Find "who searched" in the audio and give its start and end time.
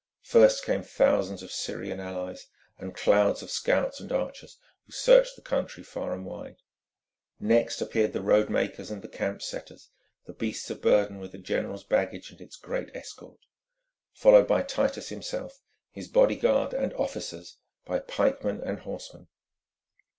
4.87-5.35